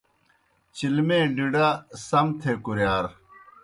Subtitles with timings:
[0.75, 1.67] چلمے ڈِڈا
[2.07, 3.05] سم تھے کُرِیار۔